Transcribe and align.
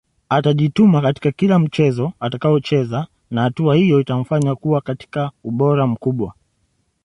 Atajituma 0.29 1.01
katika 1.01 1.31
kila 1.31 1.59
mchezo 1.59 2.13
atakaocheza 2.19 3.07
na 3.31 3.41
hatua 3.41 3.75
hiyo 3.75 3.99
itamfanya 3.99 4.55
kuwa 4.55 4.81
katika 4.81 5.31
ubora 5.43 5.87
mkubwa 5.87 6.33